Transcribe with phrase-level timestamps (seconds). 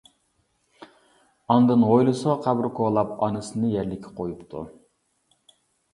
[1.55, 4.65] ئاندىن ھويلىسىغا قەبرە كولاپ ئانىسىنى يەرلىككە قويۇپتۇ.